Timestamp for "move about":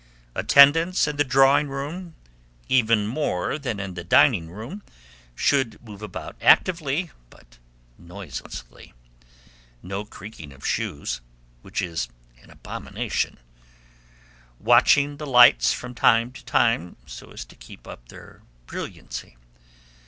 5.85-6.35